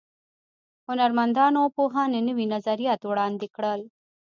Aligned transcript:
هنرمندانو 0.87 1.57
او 1.63 1.67
پوهانو 1.75 2.19
نوي 2.27 2.45
نظریات 2.53 3.01
وړاندې 3.05 3.47
کړل. 3.55 3.81